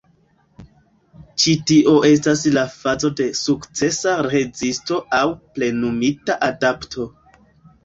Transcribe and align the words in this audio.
Ĉi 1.43 1.53
tio 1.71 1.93
estas 2.07 2.41
la 2.55 2.63
fazo 2.77 3.13
de 3.21 3.29
sukcesa 3.41 4.17
rezisto 4.31 5.01
aŭ 5.21 5.23
„plenumita 5.45 6.41
adapto. 6.51 7.09